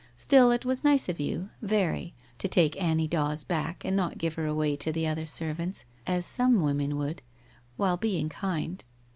Still, 0.17 0.49
it 0.49 0.65
was 0.65 0.83
nice 0.83 1.09
of 1.09 1.19
you, 1.19 1.51
very, 1.61 2.15
to 2.39 2.47
take 2.47 2.81
Annie 2.81 3.07
Dawes 3.07 3.43
back 3.43 3.85
and 3.85 3.95
not 3.95 4.17
give 4.17 4.33
her 4.33 4.47
away 4.47 4.75
to 4.77 4.91
the 4.91 5.05
other 5.05 5.27
servants, 5.27 5.85
as 6.07 6.25
some 6.25 6.59
women 6.63 6.97
would, 6.97 7.21
while 7.77 7.97
being 7.97 8.27
kind. 8.27 8.83